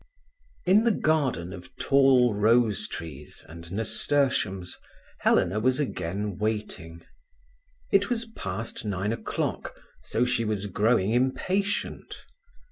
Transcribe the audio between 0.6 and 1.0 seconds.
XIV In the